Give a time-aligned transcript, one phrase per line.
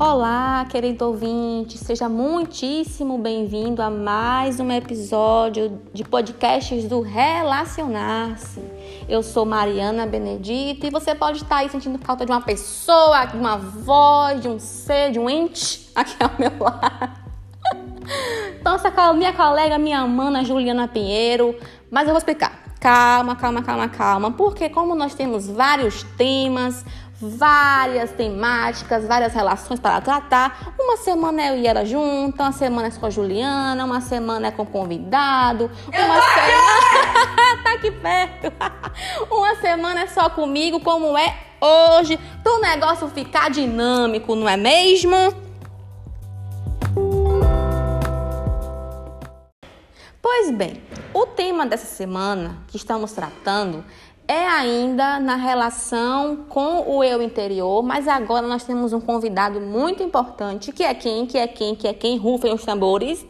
[0.00, 8.62] Olá, querido ouvinte, seja muitíssimo bem-vindo a mais um episódio de podcasts do Relacionar-se.
[9.08, 13.36] Eu sou Mariana Benedito e você pode estar aí sentindo falta de uma pessoa, de
[13.36, 17.18] uma voz, de um ser, de um ente aqui ao meu lado.
[18.60, 21.58] Então, essa minha colega, minha mana Juliana Pinheiro,
[21.90, 22.68] mas eu vou explicar.
[22.78, 26.84] Calma, calma, calma, calma, porque como nós temos vários temas,
[27.20, 30.72] várias temáticas, várias relações para tratar.
[30.78, 34.50] Uma semana eu e ela junto, uma semana é só a Juliana, uma semana é
[34.50, 38.52] com convidado, uma semana tá aqui perto.
[39.30, 44.56] uma semana é só comigo, como é hoje, para o negócio ficar dinâmico, não é
[44.56, 45.16] mesmo?
[50.22, 50.80] Pois bem,
[51.12, 53.84] o tema dessa semana que estamos tratando
[54.28, 60.02] é ainda na relação com o eu interior, mas agora nós temos um convidado muito
[60.02, 63.26] importante, que é quem, que é quem, que é quem, rufem os tambores,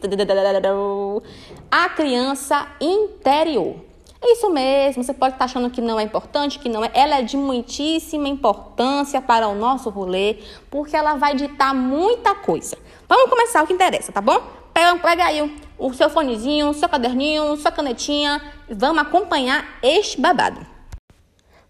[1.71, 3.77] a criança interior.
[4.21, 6.91] Isso mesmo, você pode estar achando que não é importante, que não é.
[6.93, 12.77] Ela é de muitíssima importância para o nosso rolê, porque ela vai ditar muita coisa.
[13.07, 14.41] Vamos começar o que interessa, tá bom?
[14.73, 20.78] Pega, pega aí o seu fonezinho, o seu caderninho, sua canetinha, vamos acompanhar este babado.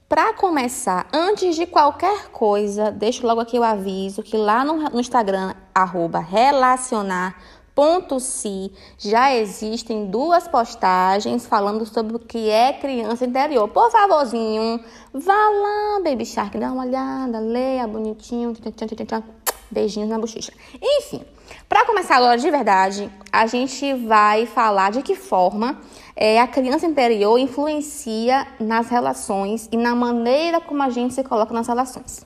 [0.09, 4.99] Para começar, antes de qualquer coisa, deixo logo aqui o aviso que lá no, no
[4.99, 7.35] Instagram, arroba relacionar.si,
[8.97, 13.67] já existem duas postagens falando sobre o que é criança interior.
[13.67, 18.51] Por favorzinho, vá lá, Baby Shark, dá uma olhada, leia bonitinho,
[19.69, 20.51] beijinhos na bochecha.
[20.81, 21.23] Enfim,
[21.67, 25.79] para começar agora de verdade, a gente vai falar de que forma
[26.15, 31.53] é, a criança interior influencia nas relações e na maneira como a gente se coloca
[31.53, 32.25] nas relações.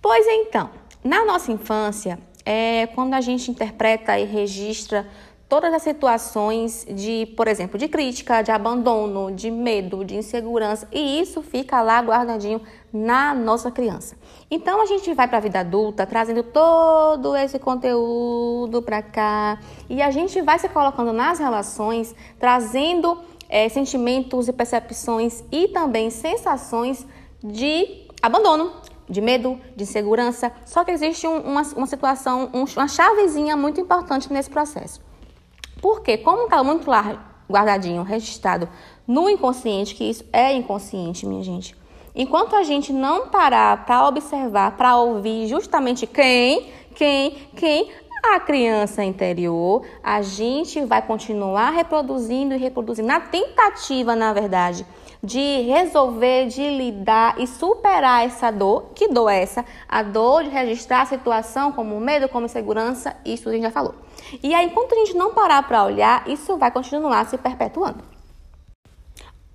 [0.00, 0.70] Pois então,
[1.02, 5.08] na nossa infância, é quando a gente interpreta e registra
[5.54, 11.20] todas as situações de, por exemplo, de crítica, de abandono, de medo, de insegurança, e
[11.20, 12.60] isso fica lá guardadinho
[12.92, 14.16] na nossa criança.
[14.50, 20.02] Então a gente vai para a vida adulta trazendo todo esse conteúdo para cá e
[20.02, 23.16] a gente vai se colocando nas relações, trazendo
[23.48, 27.06] é, sentimentos e percepções e também sensações
[27.44, 28.72] de abandono,
[29.08, 30.50] de medo, de insegurança.
[30.66, 35.13] Só que existe um, uma, uma situação, um, uma chavezinha muito importante nesse processo.
[35.84, 36.90] Porque, como está muito
[37.46, 38.66] guardadinho, registrado
[39.06, 41.76] no inconsciente, que isso é inconsciente, minha gente.
[42.14, 47.90] Enquanto a gente não parar para observar, para ouvir justamente quem, quem, quem,
[48.32, 54.86] a criança interior, a gente vai continuar reproduzindo e reproduzindo, na tentativa, na verdade,
[55.24, 58.90] de resolver, de lidar e superar essa dor.
[58.94, 59.64] Que dor é essa?
[59.88, 63.94] A dor de registrar a situação como medo, como insegurança, isso a gente já falou.
[64.42, 68.04] E aí, enquanto a gente não parar para olhar, isso vai continuar se perpetuando.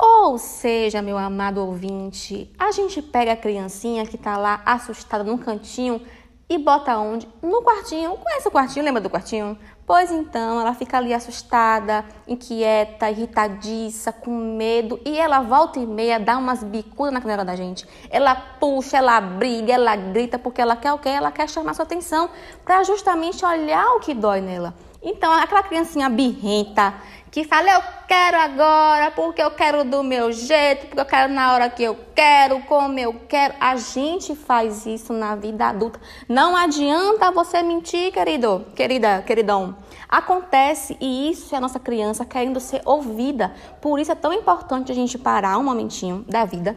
[0.01, 5.37] Ou seja, meu amado ouvinte, a gente pega a criancinha que está lá assustada num
[5.37, 6.01] cantinho
[6.49, 7.27] e bota onde?
[7.43, 8.17] No quartinho.
[8.17, 8.85] Conhece o quartinho?
[8.85, 9.57] Lembra do quartinho?
[9.89, 16.19] Pois então, ela fica ali assustada, inquieta, irritadiça, com medo, e ela volta e meia
[16.19, 17.87] dá umas bicudas na canela da gente.
[18.11, 21.09] Ela puxa, ela briga, ela grita, porque ela quer o quê?
[21.09, 22.29] Ela quer chamar sua atenção
[22.63, 24.75] para justamente olhar o que dói nela.
[25.01, 26.93] Então, aquela criancinha birrenta,
[27.31, 31.53] que fala eu quero agora, porque eu quero do meu jeito, porque eu quero na
[31.53, 33.53] hora que eu quero, como eu quero.
[33.59, 36.01] A gente faz isso na vida adulta.
[36.27, 39.77] Não adianta você mentir, querido, querida, queridão.
[40.09, 43.53] Acontece e isso é a nossa criança querendo ser ouvida.
[43.79, 46.75] Por isso é tão importante a gente parar um momentinho da vida.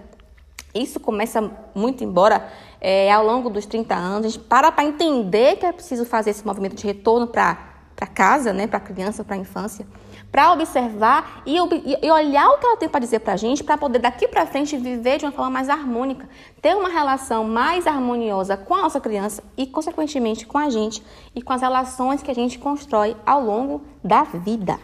[0.75, 2.50] Isso começa muito embora
[2.81, 4.27] é, ao longo dos 30 anos.
[4.27, 7.72] A gente para para entender que é preciso fazer esse movimento de retorno para
[8.06, 9.86] casa, né, para a criança, para a infância
[10.32, 13.76] para observar e, e, olhar o que ela tem para dizer para a gente, para
[13.76, 16.27] poder daqui para frente viver de uma forma mais harmônica,
[16.62, 21.04] ter uma relação mais harmoniosa com a nossa criança e, consequentemente, com a gente
[21.34, 24.80] e com as relações que a gente constrói ao longo da vida.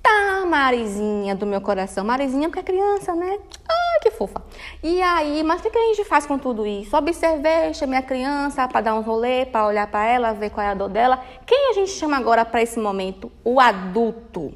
[0.00, 2.04] Tá, Marizinha do meu coração.
[2.04, 3.40] Marizinha porque é criança, né?
[4.16, 4.42] Que fofa.
[4.82, 6.96] E aí, mas o que a gente faz com tudo isso?
[6.96, 10.70] Observei, chamei a criança para dar um rolê, para olhar para ela, ver qual é
[10.70, 11.22] a dor dela.
[11.44, 13.30] Quem a gente chama agora para esse momento?
[13.44, 14.54] O adulto.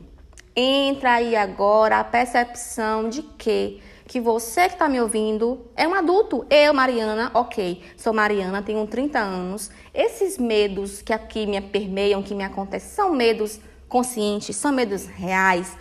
[0.56, 5.94] Entra aí agora a percepção de que que você que está me ouvindo é um
[5.94, 6.44] adulto.
[6.50, 9.70] Eu, Mariana, ok, sou Mariana, tenho 30 anos.
[9.94, 15.76] Esses medos que aqui me permeiam, que me acontecem, são medos conscientes, são medos reais.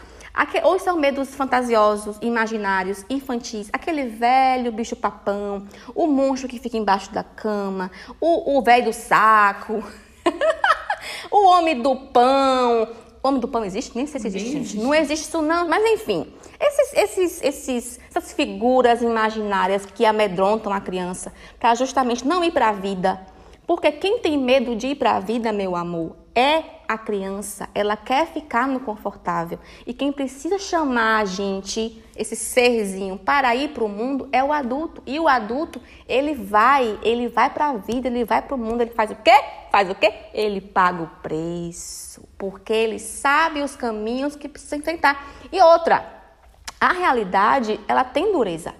[0.63, 3.69] Ou são medos fantasiosos, imaginários, infantis.
[3.73, 7.91] Aquele velho bicho papão, o monstro que fica embaixo da cama,
[8.21, 9.83] o, o velho do saco,
[11.29, 12.87] o homem do pão.
[13.21, 13.95] O homem do pão existe?
[13.95, 14.77] Nem sei se existe, existe.
[14.77, 16.33] Não existe isso não, mas enfim.
[16.59, 22.69] Esses, esses, esses, essas figuras imaginárias que amedrontam a criança para justamente não ir para
[22.69, 23.19] a vida.
[23.67, 27.69] Porque quem tem medo de ir para a vida, meu amor, é a criança.
[27.75, 29.59] Ela quer ficar no confortável.
[29.85, 34.51] E quem precisa chamar a gente, esse serzinho, para ir para o mundo é o
[34.51, 35.03] adulto.
[35.05, 38.81] E o adulto, ele vai, ele vai para a vida, ele vai para o mundo,
[38.81, 39.39] ele faz o quê?
[39.71, 40.11] Faz o quê?
[40.33, 42.27] Ele paga o preço.
[42.39, 45.27] Porque ele sabe os caminhos que precisa enfrentar.
[45.51, 46.03] E outra,
[46.81, 48.73] a realidade, ela tem dureza.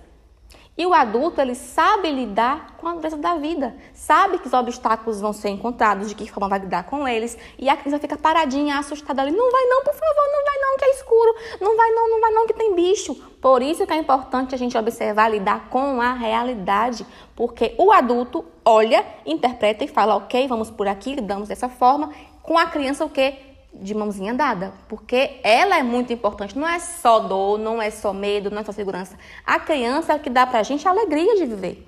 [0.79, 5.19] E o adulto, ele sabe lidar com a dureza da vida, sabe que os obstáculos
[5.19, 8.79] vão ser encontrados, de que forma vai lidar com eles, e a criança fica paradinha,
[8.79, 11.91] assustada ali, não vai não, por favor, não vai não, que é escuro, não vai
[11.91, 13.13] não, não vai não, que tem bicho.
[13.41, 17.05] Por isso que é importante a gente observar, lidar com a realidade,
[17.35, 22.09] porque o adulto olha, interpreta e fala, ok, vamos por aqui, lidamos dessa forma,
[22.41, 23.48] com a criança o quê?
[23.73, 26.57] De mãozinha dada, porque ela é muito importante.
[26.57, 29.17] Não é só dor, não é só medo, não é só segurança.
[29.45, 31.85] A criança é que dá pra gente a alegria de viver.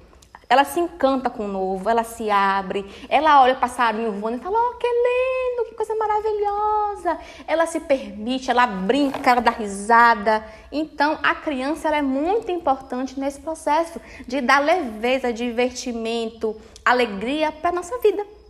[0.47, 4.41] Ela se encanta com o novo, ela se abre, ela olha o passarinho voando e
[4.41, 7.17] fala: Oh, que lindo, que coisa maravilhosa.
[7.47, 10.45] Ela se permite, ela brinca, ela dá risada.
[10.69, 17.97] Então, a criança é muito importante nesse processo de dar leveza, divertimento, alegria para nossa
[17.99, 18.40] vida.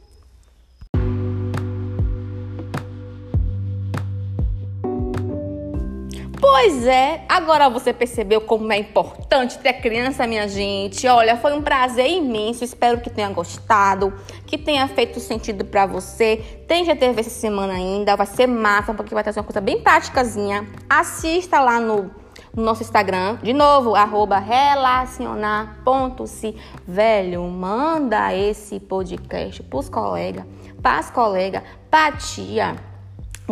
[6.42, 11.08] Pois é, agora você percebeu como é importante ter criança, minha gente.
[11.08, 12.64] Olha, foi um prazer imenso.
[12.64, 14.12] Espero que tenha gostado,
[14.48, 16.38] que tenha feito sentido para você.
[16.68, 20.68] Tem GTV essa semana ainda, vai ser massa, porque vai trazer uma coisa bem práticazinha.
[20.90, 22.10] Assista lá no,
[22.56, 26.56] no nosso Instagram, de novo, arroba relacionar.se.
[26.88, 30.44] Velho, manda esse podcast pros colegas,
[30.82, 31.62] pras colegas,
[31.92, 32.90] pra tia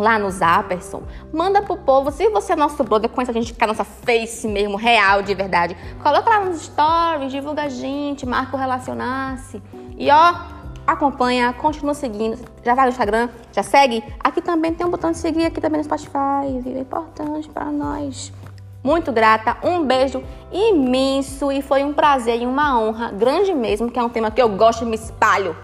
[0.00, 1.02] lá no Zapperson,
[1.32, 4.76] manda pro povo, se você é nosso brother, conhece a gente ficar nossa face mesmo,
[4.76, 9.62] real, de verdade, coloca lá nos stories, divulga a gente, marca o relacionar-se.
[9.96, 10.34] E ó,
[10.86, 14.02] acompanha, continua seguindo, já vai no Instagram, já segue.
[14.18, 16.76] Aqui também tem um botão de seguir, aqui também no Spotify, viu?
[16.76, 18.32] É importante para nós.
[18.82, 23.98] Muito grata, um beijo imenso e foi um prazer e uma honra grande mesmo, que
[23.98, 25.54] é um tema que eu gosto e me espalho.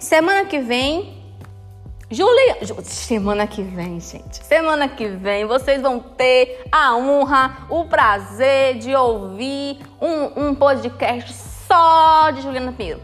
[0.00, 1.17] Semana que vem
[2.10, 4.42] Julia, semana que vem, gente.
[4.42, 11.34] Semana que vem vocês vão ter a honra, o prazer de ouvir um, um podcast
[11.66, 13.02] só de Juliana Pinheiro.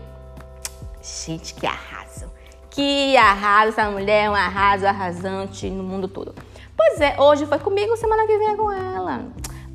[1.02, 2.32] Gente, que arraso.
[2.70, 6.34] Que arraso, essa mulher é um arraso arrasante no mundo todo.
[6.74, 9.26] Pois é, hoje foi comigo, semana que vem é com ela.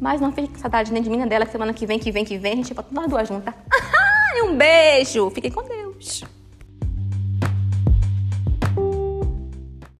[0.02, 2.26] Mas não fique com saudade nem de mim nem dela, semana que vem, que vem,
[2.26, 3.54] que vem, a gente volta nós duas juntas.
[4.44, 6.24] um beijo, fiquem com Deus.